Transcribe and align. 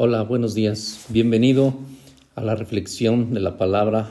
Hola, 0.00 0.22
buenos 0.22 0.54
días. 0.54 1.06
Bienvenido 1.08 1.74
a 2.36 2.40
la 2.40 2.54
reflexión 2.54 3.34
de 3.34 3.40
la 3.40 3.58
palabra 3.58 4.08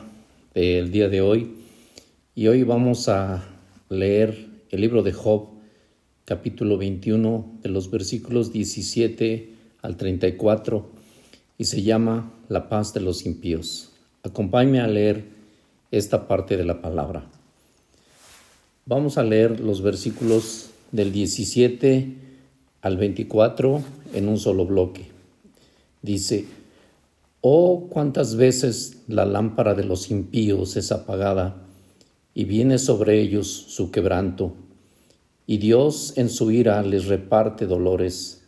del 0.54 0.92
día 0.92 1.08
de 1.08 1.22
hoy. 1.22 1.54
Y 2.36 2.48
hoy 2.48 2.64
vamos 2.64 3.08
a 3.08 3.46
leer 3.88 4.50
el 4.70 4.82
libro 4.82 5.02
de 5.02 5.14
Job, 5.14 5.48
capítulo 6.26 6.78
21, 6.78 7.60
de 7.62 7.70
los 7.70 7.90
versículos 7.90 8.52
17 8.52 9.50
al 9.82 9.96
34, 9.96 10.90
y 11.58 11.64
se 11.64 11.82
llama 11.82 12.34
La 12.50 12.68
paz 12.68 12.94
de 12.94 13.00
los 13.00 13.26
impíos. 13.26 13.94
Acompáñame 14.24 14.82
a 14.82 14.88
leer 14.88 15.24
esta 15.92 16.28
parte 16.28 16.58
de 16.58 16.66
la 16.66 16.82
palabra. 16.82 17.24
Vamos 18.86 19.18
a 19.18 19.24
leer 19.24 19.62
los 19.62 19.82
versículos 19.82 20.70
del 20.92 21.14
17 21.14 22.14
al 22.82 22.98
24 22.98 23.82
en 24.16 24.28
un 24.28 24.38
solo 24.38 24.66
bloque. 24.66 25.17
Dice, 26.02 26.46
oh 27.42 27.88
cuántas 27.90 28.36
veces 28.36 29.04
la 29.08 29.26
lámpara 29.26 29.74
de 29.74 29.84
los 29.84 30.12
impíos 30.12 30.78
es 30.78 30.92
apagada 30.92 31.64
y 32.34 32.46
viene 32.46 32.78
sobre 32.78 33.20
ellos 33.20 33.48
su 33.48 33.90
quebranto, 33.90 34.54
y 35.48 35.58
Dios 35.58 36.14
en 36.18 36.30
su 36.30 36.52
ira 36.52 36.84
les 36.84 37.08
reparte 37.08 37.66
dolores. 37.66 38.44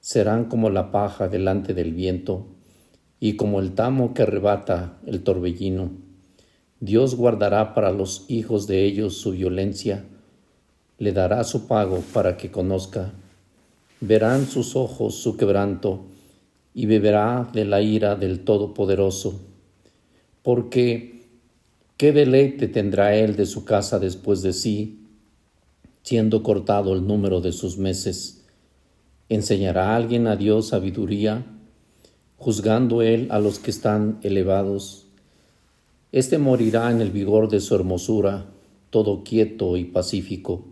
Serán 0.00 0.46
como 0.46 0.68
la 0.68 0.90
paja 0.90 1.28
delante 1.28 1.74
del 1.74 1.94
viento 1.94 2.46
y 3.20 3.36
como 3.36 3.60
el 3.60 3.74
tamo 3.74 4.14
que 4.14 4.22
arrebata 4.22 4.98
el 5.06 5.22
torbellino. 5.22 5.92
Dios 6.80 7.14
guardará 7.14 7.72
para 7.72 7.92
los 7.92 8.24
hijos 8.28 8.66
de 8.66 8.84
ellos 8.84 9.16
su 9.16 9.30
violencia, 9.30 10.04
le 10.98 11.12
dará 11.12 11.44
su 11.44 11.66
pago 11.66 12.02
para 12.12 12.36
que 12.36 12.50
conozca. 12.50 13.12
Verán 14.00 14.46
sus 14.46 14.76
ojos 14.76 15.14
su 15.14 15.36
quebranto, 15.36 16.04
y 16.74 16.86
beberá 16.86 17.48
de 17.52 17.64
la 17.64 17.80
ira 17.80 18.16
del 18.16 18.40
Todopoderoso. 18.40 19.40
Porque, 20.42 21.22
¿qué 21.96 22.12
deleite 22.12 22.66
tendrá 22.66 23.14
él 23.14 23.36
de 23.36 23.46
su 23.46 23.64
casa 23.64 24.00
después 24.00 24.42
de 24.42 24.52
sí, 24.52 25.06
siendo 26.02 26.42
cortado 26.42 26.92
el 26.92 27.06
número 27.06 27.40
de 27.40 27.52
sus 27.52 27.78
meses? 27.78 28.44
¿Enseñará 29.28 29.94
alguien 29.94 30.26
a 30.26 30.34
Dios 30.34 30.68
sabiduría, 30.68 31.46
juzgando 32.36 33.02
él 33.02 33.28
a 33.30 33.38
los 33.38 33.60
que 33.60 33.70
están 33.70 34.18
elevados? 34.22 35.06
Este 36.10 36.38
morirá 36.38 36.90
en 36.90 37.00
el 37.00 37.12
vigor 37.12 37.48
de 37.48 37.60
su 37.60 37.74
hermosura, 37.74 38.46
todo 38.90 39.22
quieto 39.22 39.76
y 39.76 39.84
pacífico. 39.84 40.66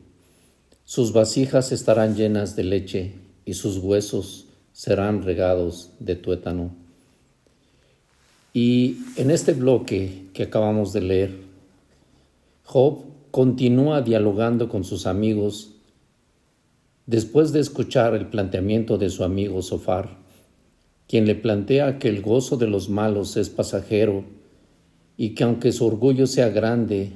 Sus 0.84 1.12
vasijas 1.12 1.70
estarán 1.70 2.16
llenas 2.16 2.56
de 2.56 2.64
leche 2.64 3.14
y 3.44 3.55
sus 3.55 3.78
huesos 3.78 4.52
serán 4.73 5.23
regados 5.23 5.91
de 5.98 6.17
tuétano. 6.17 6.75
Y 8.55 8.98
en 9.17 9.31
este 9.31 9.53
bloque 9.53 10.27
que 10.34 10.45
acabamos 10.45 10.92
de 10.92 11.01
leer, 11.01 11.37
Job 12.65 13.05
continúa 13.31 14.03
dialogando 14.03 14.69
con 14.69 14.84
sus 14.84 15.06
amigos 15.06 15.73
después 17.06 17.53
de 17.53 17.61
escuchar 17.61 18.15
el 18.15 18.27
planteamiento 18.27 18.98
de 18.98 19.11
su 19.11 19.25
amigo 19.25 19.62
Sofar, 19.62 20.17
quien 21.09 21.27
le 21.27 21.34
plantea 21.34 21.98
que 21.98 22.09
el 22.09 22.23
gozo 22.23 22.56
de 22.56 22.67
los 22.67 22.89
malos 22.89 23.37
es 23.37 23.50
pasajero 23.50 24.25
y 25.17 25.31
que 25.31 25.45
aunque 25.45 25.73
su 25.73 25.87
orgullo 25.87 26.27
sea 26.27 26.48
grande, 26.48 27.12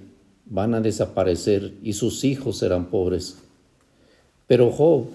van 0.46 0.74
a 0.74 0.80
desaparecer 0.80 1.74
y 1.82 1.94
sus 1.94 2.24
hijos 2.24 2.58
serán 2.58 2.86
pobres. 2.86 3.38
Pero 4.46 4.70
Job 4.70 5.06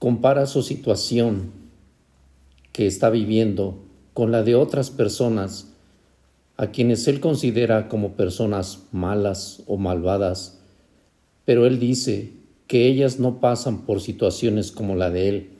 compara 0.00 0.46
su 0.46 0.62
situación 0.62 1.52
que 2.72 2.86
está 2.86 3.10
viviendo 3.10 3.84
con 4.14 4.32
la 4.32 4.42
de 4.42 4.54
otras 4.54 4.88
personas 4.90 5.74
a 6.56 6.68
quienes 6.68 7.06
él 7.06 7.20
considera 7.20 7.86
como 7.88 8.12
personas 8.12 8.84
malas 8.92 9.62
o 9.66 9.76
malvadas, 9.76 10.58
pero 11.44 11.66
él 11.66 11.78
dice 11.78 12.32
que 12.66 12.86
ellas 12.86 13.20
no 13.20 13.40
pasan 13.40 13.84
por 13.84 14.00
situaciones 14.00 14.72
como 14.72 14.96
la 14.96 15.10
de 15.10 15.28
él, 15.28 15.50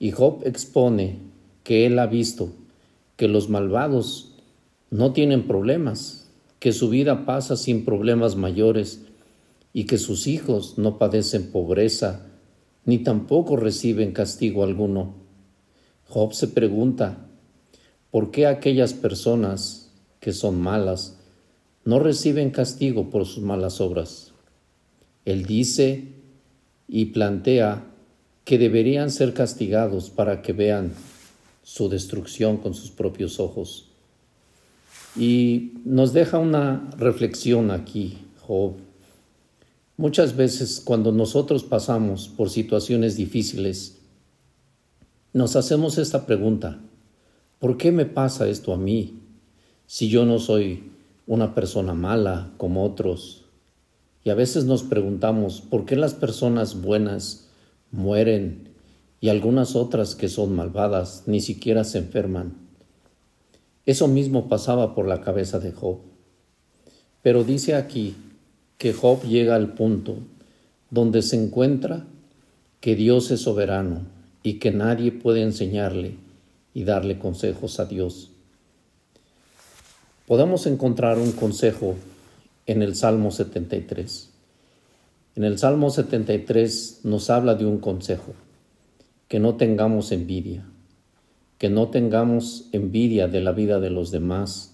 y 0.00 0.10
Job 0.10 0.42
expone 0.44 1.18
que 1.62 1.86
él 1.86 1.96
ha 2.00 2.06
visto 2.06 2.50
que 3.14 3.28
los 3.28 3.48
malvados 3.48 4.34
no 4.90 5.12
tienen 5.12 5.46
problemas, 5.46 6.28
que 6.58 6.72
su 6.72 6.88
vida 6.88 7.24
pasa 7.24 7.54
sin 7.54 7.84
problemas 7.84 8.34
mayores 8.34 9.02
y 9.72 9.84
que 9.84 9.96
sus 9.96 10.26
hijos 10.26 10.76
no 10.76 10.98
padecen 10.98 11.52
pobreza 11.52 12.26
ni 12.84 12.98
tampoco 12.98 13.56
reciben 13.56 14.12
castigo 14.12 14.64
alguno. 14.64 15.14
Job 16.08 16.32
se 16.32 16.48
pregunta, 16.48 17.26
¿por 18.10 18.30
qué 18.30 18.46
aquellas 18.46 18.94
personas 18.94 19.92
que 20.18 20.32
son 20.32 20.60
malas 20.60 21.18
no 21.84 21.98
reciben 21.98 22.50
castigo 22.50 23.10
por 23.10 23.26
sus 23.26 23.42
malas 23.42 23.80
obras? 23.80 24.32
Él 25.24 25.44
dice 25.44 26.08
y 26.88 27.06
plantea 27.06 27.86
que 28.44 28.58
deberían 28.58 29.10
ser 29.10 29.32
castigados 29.34 30.10
para 30.10 30.42
que 30.42 30.52
vean 30.52 30.92
su 31.62 31.88
destrucción 31.88 32.56
con 32.56 32.74
sus 32.74 32.90
propios 32.90 33.38
ojos. 33.38 33.90
Y 35.16 35.74
nos 35.84 36.12
deja 36.12 36.38
una 36.38 36.90
reflexión 36.96 37.70
aquí, 37.70 38.18
Job, 38.40 38.74
Muchas 40.00 40.34
veces 40.34 40.80
cuando 40.82 41.12
nosotros 41.12 41.62
pasamos 41.62 42.26
por 42.26 42.48
situaciones 42.48 43.18
difíciles, 43.18 43.98
nos 45.34 45.56
hacemos 45.56 45.98
esta 45.98 46.24
pregunta, 46.24 46.80
¿por 47.58 47.76
qué 47.76 47.92
me 47.92 48.06
pasa 48.06 48.48
esto 48.48 48.72
a 48.72 48.78
mí 48.78 49.20
si 49.84 50.08
yo 50.08 50.24
no 50.24 50.38
soy 50.38 50.90
una 51.26 51.54
persona 51.54 51.92
mala 51.92 52.50
como 52.56 52.82
otros? 52.82 53.44
Y 54.24 54.30
a 54.30 54.34
veces 54.34 54.64
nos 54.64 54.84
preguntamos, 54.84 55.60
¿por 55.60 55.84
qué 55.84 55.96
las 55.96 56.14
personas 56.14 56.80
buenas 56.80 57.50
mueren 57.90 58.70
y 59.20 59.28
algunas 59.28 59.76
otras 59.76 60.14
que 60.14 60.30
son 60.30 60.56
malvadas 60.56 61.24
ni 61.26 61.42
siquiera 61.42 61.84
se 61.84 61.98
enferman? 61.98 62.54
Eso 63.84 64.08
mismo 64.08 64.48
pasaba 64.48 64.94
por 64.94 65.06
la 65.06 65.20
cabeza 65.20 65.58
de 65.58 65.72
Job. 65.72 65.98
Pero 67.20 67.44
dice 67.44 67.74
aquí 67.74 68.16
que 68.80 68.94
Job 68.94 69.24
llega 69.24 69.56
al 69.56 69.74
punto 69.74 70.16
donde 70.88 71.20
se 71.20 71.36
encuentra 71.36 72.06
que 72.80 72.96
Dios 72.96 73.30
es 73.30 73.42
soberano 73.42 74.06
y 74.42 74.54
que 74.54 74.70
nadie 74.70 75.12
puede 75.12 75.42
enseñarle 75.42 76.14
y 76.72 76.84
darle 76.84 77.18
consejos 77.18 77.78
a 77.78 77.84
Dios. 77.84 78.30
Podemos 80.26 80.66
encontrar 80.66 81.18
un 81.18 81.32
consejo 81.32 81.94
en 82.64 82.80
el 82.80 82.96
Salmo 82.96 83.30
73. 83.30 84.30
En 85.36 85.44
el 85.44 85.58
Salmo 85.58 85.90
73 85.90 87.00
nos 87.04 87.28
habla 87.28 87.56
de 87.56 87.66
un 87.66 87.80
consejo, 87.80 88.32
que 89.28 89.40
no 89.40 89.56
tengamos 89.56 90.10
envidia, 90.10 90.64
que 91.58 91.68
no 91.68 91.88
tengamos 91.88 92.70
envidia 92.72 93.28
de 93.28 93.42
la 93.42 93.52
vida 93.52 93.78
de 93.78 93.90
los 93.90 94.10
demás 94.10 94.70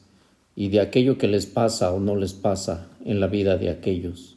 y 0.57 0.71
de 0.71 0.81
aquello 0.81 1.19
que 1.19 1.29
les 1.29 1.45
pasa 1.45 1.93
o 1.93 2.01
no 2.01 2.17
les 2.17 2.33
pasa 2.33 2.89
en 3.05 3.21
la 3.21 3.27
vida 3.27 3.59
de 3.59 3.69
aquellos, 3.69 4.37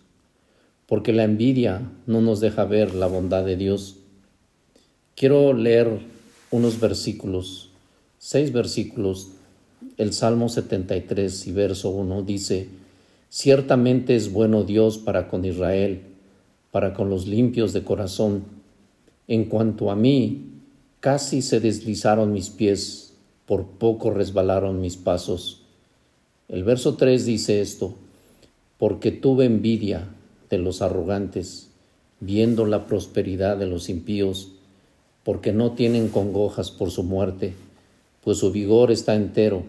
porque 0.85 1.13
la 1.13 1.23
envidia 1.23 1.89
no 2.05 2.19
nos 2.21 2.41
deja 2.41 2.65
ver 2.65 2.93
la 2.93 3.07
bondad 3.07 3.45
de 3.45 3.55
Dios. 3.55 3.95
Quiero 5.15 5.53
leer 5.53 5.99
unos 6.51 6.79
versículos, 6.79 7.69
seis 8.17 8.51
versículos. 8.51 9.29
El 9.95 10.11
Salmo 10.11 10.49
73 10.49 11.47
y 11.47 11.51
verso 11.53 11.89
1 11.89 12.21
dice, 12.23 12.67
Ciertamente 13.29 14.15
es 14.15 14.33
bueno 14.33 14.63
Dios 14.63 14.97
para 14.97 15.29
con 15.29 15.45
Israel, 15.45 16.01
para 16.71 16.93
con 16.93 17.09
los 17.09 17.27
limpios 17.27 17.71
de 17.71 17.83
corazón. 17.83 18.43
En 19.27 19.45
cuanto 19.45 19.89
a 19.89 19.95
mí, 19.95 20.47
casi 20.99 21.41
se 21.41 21.59
deslizaron 21.59 22.33
mis 22.33 22.49
pies, 22.49 23.13
por 23.45 23.67
poco 23.67 24.11
resbalaron 24.11 24.81
mis 24.81 24.97
pasos. 24.97 25.59
El 26.49 26.63
verso 26.63 26.95
3 26.95 27.27
dice 27.27 27.61
esto, 27.61 27.93
porque 28.79 29.11
tuve 29.11 29.45
envidia 29.45 30.09
de 30.49 30.57
los 30.57 30.81
arrogantes, 30.81 31.69
viendo 32.19 32.65
la 32.65 32.87
prosperidad 32.87 33.55
de 33.55 33.67
los 33.67 33.87
impíos, 33.87 34.53
porque 35.23 35.53
no 35.53 35.73
tienen 35.73 36.09
congojas 36.09 36.71
por 36.71 36.89
su 36.89 37.03
muerte, 37.03 37.53
pues 38.23 38.39
su 38.39 38.51
vigor 38.51 38.91
está 38.91 39.13
entero. 39.13 39.61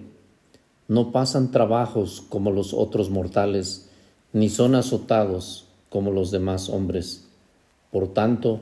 No 0.89 1.13
pasan 1.13 1.51
trabajos 1.51 2.23
como 2.31 2.51
los 2.51 2.73
otros 2.73 3.11
mortales, 3.11 3.91
ni 4.33 4.49
son 4.49 4.75
azotados 4.75 5.67
como 5.91 6.11
los 6.11 6.31
demás 6.31 6.71
hombres. 6.71 7.27
Por 7.91 8.09
tanto, 8.15 8.61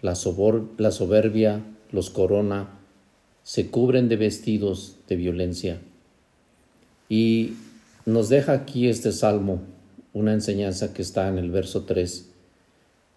la, 0.00 0.16
la 0.78 0.90
soberbia 0.92 1.64
los 1.90 2.10
corona, 2.10 2.78
se 3.42 3.68
cubren 3.68 4.08
de 4.08 4.16
vestidos 4.16 4.96
de 5.08 5.16
violencia. 5.16 5.80
Y 7.08 7.54
nos 8.06 8.28
deja 8.28 8.52
aquí 8.52 8.88
este 8.88 9.12
salmo 9.12 9.60
una 10.12 10.32
enseñanza 10.32 10.92
que 10.92 11.02
está 11.02 11.28
en 11.28 11.38
el 11.38 11.50
verso 11.50 11.84
3, 11.84 12.30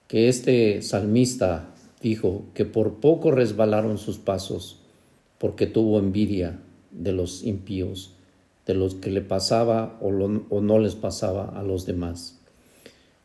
que 0.07 0.27
este 0.27 0.81
salmista 0.81 1.69
dijo 2.01 2.43
que 2.53 2.65
por 2.65 2.95
poco 2.95 3.31
resbalaron 3.31 3.97
sus 3.97 4.17
pasos, 4.17 4.79
porque 5.37 5.67
tuvo 5.67 5.99
envidia 5.99 6.59
de 6.91 7.11
los 7.11 7.43
impíos, 7.43 8.13
de 8.65 8.75
los 8.75 8.95
que 8.95 9.09
le 9.09 9.21
pasaba 9.21 9.97
o, 10.01 10.09
o 10.09 10.61
no 10.61 10.79
les 10.79 10.95
pasaba 10.95 11.45
a 11.45 11.63
los 11.63 11.85
demás. 11.85 12.39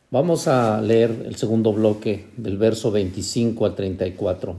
Vamos 0.09 0.47
a 0.47 0.81
leer 0.81 1.25
el 1.25 1.35
segundo 1.35 1.73
bloque 1.73 2.27
del 2.37 2.57
verso 2.57 2.91
25 2.91 3.65
al 3.65 3.75
34. 3.75 4.55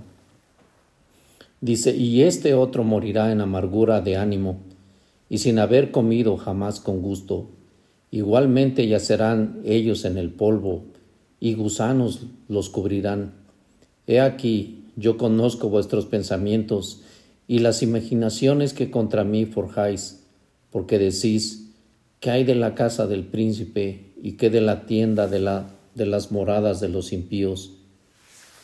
Dice, 1.61 1.97
y 1.97 2.23
este 2.23 2.55
otro 2.55 2.85
morirá 2.85 3.33
en 3.33 3.41
amargura 3.41 4.01
de 4.01 4.17
ánimo, 4.17 4.61
y 5.29 5.39
sin 5.39 5.59
haber 5.59 5.91
comido 5.91 6.37
jamás 6.37 6.81
con 6.81 7.03
gusto. 7.03 7.49
Igualmente 8.11 8.87
yacerán 8.89 9.61
ellos 9.65 10.05
en 10.05 10.17
el 10.17 10.31
polvo, 10.31 10.85
y 11.41 11.55
gusanos 11.55 12.27
los 12.49 12.69
cubrirán. 12.69 13.35
He 14.07 14.21
aquí, 14.21 14.85
yo 14.97 15.17
conozco 15.17 15.69
vuestros 15.69 16.07
pensamientos 16.07 17.03
y 17.47 17.61
las 17.61 17.83
imaginaciones 17.83 18.73
que 18.73 18.91
contra 18.91 19.25
mí 19.25 19.47
forjáis, 19.47 20.25
porque 20.71 20.99
decís, 20.99 21.71
¿qué 22.21 22.31
hay 22.31 22.45
de 22.45 22.55
la 22.55 22.75
casa 22.75 23.07
del 23.07 23.25
príncipe 23.25 24.13
y 24.21 24.33
qué 24.33 24.51
de 24.51 24.61
la 24.61 24.87
tienda 24.87 25.29
de, 25.29 25.63
de 25.95 26.07
las 26.07 26.33
moradas 26.33 26.81
de 26.81 26.89
los 26.89 27.13
impíos? 27.13 27.75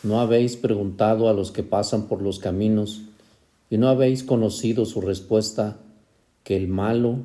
¿No 0.02 0.20
habéis 0.20 0.56
preguntado 0.56 1.28
a 1.28 1.32
los 1.32 1.50
que 1.50 1.62
pasan 1.62 2.08
por 2.08 2.20
los 2.20 2.38
caminos 2.38 3.02
y 3.70 3.78
no 3.78 3.88
habéis 3.88 4.22
conocido 4.22 4.84
su 4.84 5.00
respuesta, 5.00 5.78
que 6.44 6.56
el 6.56 6.68
malo 6.68 7.18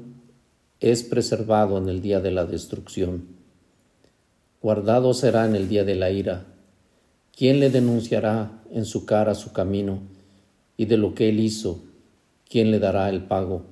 es 0.79 1.03
preservado 1.03 1.77
en 1.77 1.89
el 1.89 2.01
día 2.01 2.21
de 2.21 2.31
la 2.31 2.45
destrucción? 2.45 3.27
Guardado 4.61 5.13
será 5.13 5.45
en 5.45 5.55
el 5.55 5.69
día 5.69 5.83
de 5.83 5.95
la 5.95 6.09
ira. 6.09 6.45
¿Quién 7.37 7.59
le 7.59 7.69
denunciará 7.69 8.63
en 8.71 8.85
su 8.85 9.05
cara 9.05 9.35
su 9.35 9.53
camino 9.53 9.99
y 10.77 10.85
de 10.85 10.97
lo 10.97 11.13
que 11.13 11.29
él 11.29 11.39
hizo? 11.39 11.83
¿Quién 12.49 12.71
le 12.71 12.79
dará 12.79 13.09
el 13.09 13.23
pago? 13.25 13.63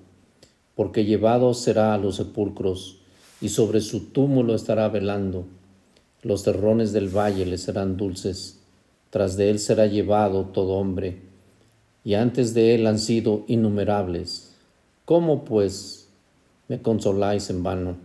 Porque 0.76 1.06
llevado 1.06 1.54
será 1.54 1.94
a 1.94 1.98
los 1.98 2.18
sepulcros 2.18 3.00
y 3.42 3.50
sobre 3.50 3.82
su 3.82 4.12
túmulo 4.12 4.54
estará 4.54 4.90
velando. 4.90 5.46
Los 6.24 6.44
terrones 6.44 6.92
del 6.94 7.08
valle 7.08 7.46
le 7.46 7.58
serán 7.58 7.98
dulces. 7.98 8.60
Tras 9.10 9.38
de 9.38 9.50
él 9.50 9.60
será 9.60 9.86
llevado 9.86 10.46
todo 10.46 10.74
hombre, 10.74 11.22
y 12.04 12.16
antes 12.16 12.54
de 12.54 12.76
él 12.76 12.86
han 12.88 13.00
sido 13.00 13.46
innumerables. 13.48 14.57
¿Cómo 15.08 15.46
pues 15.46 16.10
me 16.68 16.82
consoláis 16.82 17.50
en 17.50 17.64
vano, 17.64 17.96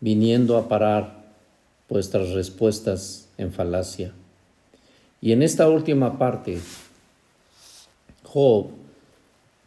viniendo 0.00 0.56
a 0.56 0.68
parar 0.68 1.34
vuestras 1.86 2.30
respuestas 2.30 3.28
en 3.36 3.52
falacia? 3.52 4.14
Y 5.20 5.32
en 5.32 5.42
esta 5.42 5.68
última 5.68 6.18
parte, 6.18 6.58
Job 8.22 8.68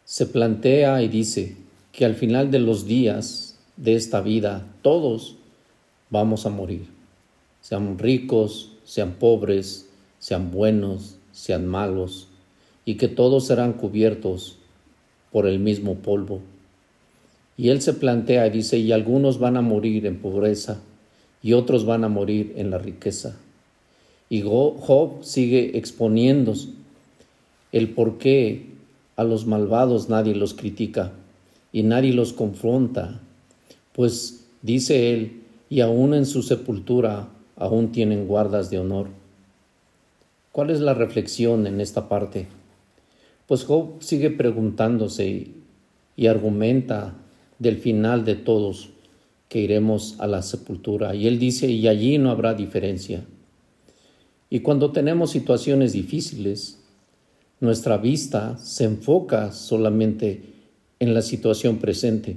se 0.04 0.26
plantea 0.26 1.00
y 1.00 1.06
dice 1.06 1.56
que 1.92 2.04
al 2.06 2.16
final 2.16 2.50
de 2.50 2.58
los 2.58 2.86
días 2.86 3.56
de 3.76 3.94
esta 3.94 4.20
vida, 4.20 4.66
todos 4.82 5.36
vamos 6.10 6.44
a 6.44 6.50
morir, 6.50 6.88
sean 7.60 8.00
ricos, 8.00 8.72
sean 8.82 9.12
pobres, 9.12 9.88
sean 10.18 10.50
buenos, 10.50 11.18
sean 11.30 11.68
malos, 11.68 12.26
y 12.84 12.96
que 12.96 13.06
todos 13.06 13.46
serán 13.46 13.74
cubiertos 13.74 14.56
por 15.30 15.46
el 15.46 15.60
mismo 15.60 15.94
polvo. 15.98 16.40
Y 17.56 17.68
él 17.68 17.80
se 17.82 17.94
plantea 17.94 18.46
y 18.46 18.50
dice, 18.50 18.78
y 18.78 18.92
algunos 18.92 19.38
van 19.38 19.56
a 19.56 19.62
morir 19.62 20.06
en 20.06 20.18
pobreza, 20.18 20.80
y 21.42 21.52
otros 21.52 21.84
van 21.84 22.04
a 22.04 22.08
morir 22.08 22.54
en 22.56 22.70
la 22.70 22.78
riqueza. 22.78 23.36
Y 24.28 24.42
Job 24.42 25.22
sigue 25.22 25.76
exponiendo 25.78 26.54
el 27.72 27.90
por 27.90 28.18
qué 28.18 28.66
a 29.16 29.24
los 29.24 29.46
malvados 29.46 30.08
nadie 30.08 30.34
los 30.34 30.54
critica 30.54 31.12
y 31.72 31.82
nadie 31.82 32.12
los 32.12 32.32
confronta, 32.32 33.20
pues 33.92 34.46
dice 34.62 35.12
él, 35.12 35.42
y 35.68 35.80
aún 35.80 36.14
en 36.14 36.26
su 36.26 36.42
sepultura 36.42 37.28
aún 37.56 37.92
tienen 37.92 38.26
guardas 38.26 38.70
de 38.70 38.78
honor. 38.78 39.08
¿Cuál 40.52 40.70
es 40.70 40.80
la 40.80 40.94
reflexión 40.94 41.66
en 41.66 41.80
esta 41.80 42.08
parte? 42.08 42.46
Pues 43.46 43.64
Job 43.64 44.02
sigue 44.02 44.30
preguntándose 44.30 45.48
y 46.16 46.26
argumenta 46.26 47.14
del 47.58 47.78
final 47.78 48.24
de 48.24 48.34
todos 48.36 48.90
que 49.48 49.60
iremos 49.60 50.16
a 50.18 50.26
la 50.26 50.42
sepultura. 50.42 51.14
Y 51.14 51.26
él 51.26 51.38
dice, 51.38 51.70
y 51.70 51.86
allí 51.88 52.18
no 52.18 52.30
habrá 52.30 52.54
diferencia. 52.54 53.24
Y 54.50 54.60
cuando 54.60 54.92
tenemos 54.92 55.30
situaciones 55.30 55.92
difíciles, 55.92 56.80
nuestra 57.60 57.96
vista 57.96 58.58
se 58.58 58.84
enfoca 58.84 59.52
solamente 59.52 60.42
en 60.98 61.14
la 61.14 61.22
situación 61.22 61.78
presente 61.78 62.36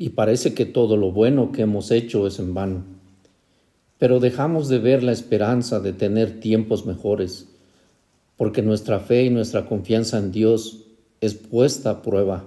y 0.00 0.08
parece 0.08 0.54
que 0.54 0.64
todo 0.64 0.96
lo 0.96 1.12
bueno 1.12 1.52
que 1.52 1.60
hemos 1.60 1.90
hecho 1.90 2.26
es 2.26 2.38
en 2.38 2.54
vano. 2.54 2.84
Pero 3.98 4.18
dejamos 4.18 4.70
de 4.70 4.78
ver 4.78 5.02
la 5.02 5.12
esperanza 5.12 5.78
de 5.78 5.92
tener 5.92 6.40
tiempos 6.40 6.86
mejores, 6.86 7.48
porque 8.38 8.62
nuestra 8.62 9.00
fe 9.00 9.24
y 9.24 9.30
nuestra 9.30 9.66
confianza 9.66 10.16
en 10.16 10.32
Dios 10.32 10.86
es 11.20 11.34
puesta 11.34 11.90
a 11.90 12.02
prueba. 12.02 12.46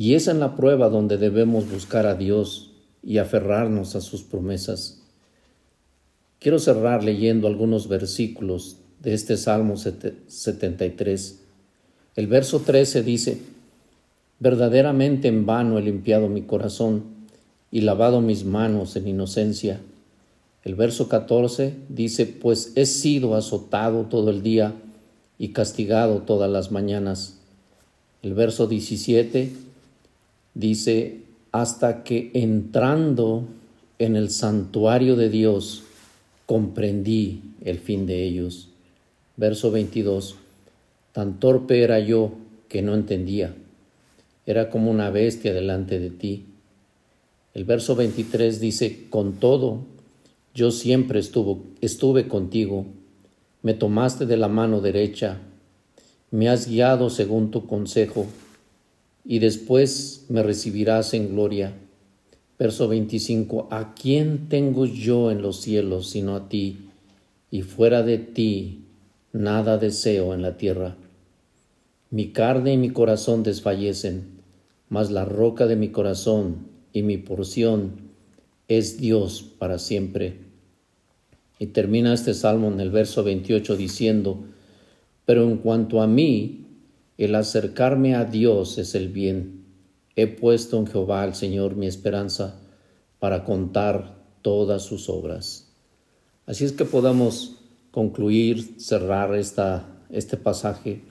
Y 0.00 0.14
es 0.14 0.28
en 0.28 0.38
la 0.38 0.54
prueba 0.54 0.88
donde 0.88 1.18
debemos 1.18 1.68
buscar 1.68 2.06
a 2.06 2.14
Dios 2.14 2.70
y 3.02 3.18
aferrarnos 3.18 3.96
a 3.96 4.00
sus 4.00 4.22
promesas. 4.22 5.02
Quiero 6.38 6.60
cerrar 6.60 7.02
leyendo 7.02 7.48
algunos 7.48 7.88
versículos 7.88 8.76
de 9.00 9.12
este 9.12 9.36
Salmo 9.36 9.74
73. 9.76 11.40
El 12.14 12.26
verso 12.28 12.60
13 12.60 13.02
dice, 13.02 13.40
Verdaderamente 14.38 15.26
en 15.26 15.46
vano 15.46 15.78
he 15.78 15.82
limpiado 15.82 16.28
mi 16.28 16.42
corazón 16.42 17.02
y 17.72 17.80
lavado 17.80 18.20
mis 18.20 18.44
manos 18.44 18.94
en 18.94 19.08
inocencia. 19.08 19.80
El 20.62 20.76
verso 20.76 21.08
14 21.08 21.74
dice, 21.88 22.26
Pues 22.26 22.70
he 22.76 22.86
sido 22.86 23.34
azotado 23.34 24.04
todo 24.04 24.30
el 24.30 24.44
día 24.44 24.74
y 25.38 25.48
castigado 25.48 26.18
todas 26.22 26.48
las 26.48 26.70
mañanas. 26.70 27.40
El 28.22 28.34
verso 28.34 28.68
17 28.68 29.66
dice, 30.58 31.22
Hasta 31.50 32.04
que 32.04 32.30
entrando 32.34 33.44
en 33.98 34.16
el 34.16 34.28
santuario 34.28 35.16
de 35.16 35.30
Dios, 35.30 35.84
comprendí 36.44 37.40
el 37.64 37.78
fin 37.78 38.04
de 38.04 38.24
ellos. 38.24 38.68
Verso 39.36 39.70
22. 39.70 40.36
Tan 41.12 41.40
torpe 41.40 41.82
era 41.82 41.98
yo 42.00 42.32
que 42.68 42.82
no 42.82 42.94
entendía. 42.94 43.54
Era 44.44 44.68
como 44.68 44.90
una 44.90 45.10
bestia 45.10 45.54
delante 45.54 45.98
de 45.98 46.10
ti. 46.10 46.44
El 47.54 47.64
verso 47.64 47.96
23 47.96 48.60
dice, 48.60 49.06
con 49.10 49.34
todo, 49.34 49.80
yo 50.54 50.70
siempre 50.70 51.18
estuvo, 51.18 51.64
estuve 51.80 52.28
contigo. 52.28 52.86
Me 53.62 53.74
tomaste 53.74 54.26
de 54.26 54.36
la 54.36 54.48
mano 54.48 54.80
derecha. 54.80 55.38
Me 56.30 56.48
has 56.48 56.68
guiado 56.68 57.10
según 57.10 57.50
tu 57.50 57.66
consejo. 57.66 58.26
Y 59.28 59.38
después 59.38 60.26
me 60.28 60.42
recibirás 60.42 61.14
en 61.14 61.28
gloria 61.28 61.72
Verso 62.58 62.88
25, 62.88 63.68
¿a 63.70 63.94
quién 63.94 64.48
tengo 64.48 64.84
yo 64.84 65.30
en 65.30 65.42
los 65.42 65.60
cielos 65.60 66.10
sino 66.10 66.34
a 66.34 66.48
ti? 66.48 66.88
Y 67.52 67.62
fuera 67.62 68.02
de 68.02 68.18
ti 68.18 68.82
nada 69.32 69.78
deseo 69.78 70.34
en 70.34 70.42
la 70.42 70.56
tierra. 70.56 70.96
Mi 72.10 72.32
carne 72.32 72.72
y 72.72 72.76
mi 72.76 72.90
corazón 72.90 73.44
desfallecen, 73.44 74.40
mas 74.88 75.12
la 75.12 75.24
roca 75.24 75.66
de 75.66 75.76
mi 75.76 75.90
corazón 75.90 76.66
y 76.92 77.02
mi 77.02 77.16
porción 77.16 78.08
es 78.66 78.98
Dios 78.98 79.44
para 79.56 79.78
siempre. 79.78 80.38
Y 81.60 81.66
termina 81.66 82.12
este 82.12 82.34
salmo 82.34 82.66
en 82.72 82.80
el 82.80 82.90
verso 82.90 83.22
28 83.22 83.76
diciendo, 83.76 84.46
pero 85.24 85.44
en 85.44 85.58
cuanto 85.58 86.02
a 86.02 86.08
mí, 86.08 86.66
el 87.18 87.34
acercarme 87.34 88.14
a 88.14 88.24
Dios 88.24 88.78
es 88.78 88.94
el 88.94 89.08
bien 89.08 89.58
He 90.18 90.26
puesto 90.26 90.78
en 90.78 90.88
Jehová 90.88 91.24
el 91.24 91.36
Señor 91.36 91.76
mi 91.76 91.86
esperanza 91.86 92.58
para 93.20 93.44
contar 93.44 94.20
todas 94.42 94.82
sus 94.82 95.08
obras. 95.08 95.68
Así 96.44 96.64
es 96.64 96.72
que 96.72 96.84
podamos 96.84 97.60
concluir, 97.92 98.80
cerrar 98.80 99.36
esta, 99.36 99.86
este 100.10 100.36
pasaje, 100.36 101.02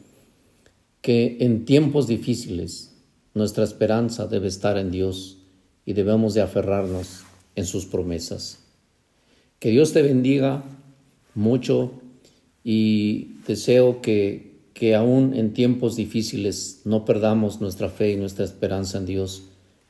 que 1.01 1.37
en 1.39 1.63
tiempos 1.63 2.05
difíciles 2.05 2.97
nuestra 3.33 3.63
esperanza 3.63 4.27
debe 4.27 4.49
estar 4.49 4.77
en 4.77 4.91
Dios 4.91 5.37
y 5.85 5.93
debemos 5.93 6.33
de 6.33 6.41
aferrarnos 6.41 7.21
en 7.55 7.65
sus 7.65 7.85
promesas. 7.85 8.59
Que 9.59 9.69
Dios 9.69 9.93
te 9.93 10.01
bendiga 10.01 10.65
mucho 11.33 11.93
y 12.61 13.37
deseo 13.47 14.01
que 14.01 14.46
que 14.77 14.93
aún 14.93 15.33
en 15.33 15.53
tiempos 15.53 15.95
difíciles 15.95 16.81
no 16.85 17.03
perdamos 17.03 17.61
nuestra 17.61 17.89
fe 17.89 18.11
y 18.11 18.15
nuestra 18.15 18.45
esperanza 18.45 18.99
en 18.99 19.07
Dios, 19.07 19.45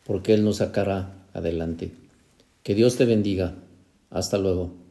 porque 0.05 0.33
Él 0.33 0.45
nos 0.45 0.57
sacará 0.57 1.27
adelante. 1.33 1.91
Que 2.63 2.73
Dios 2.73 2.95
te 2.95 3.03
bendiga. 3.03 3.55
Hasta 4.09 4.37
luego. 4.37 4.86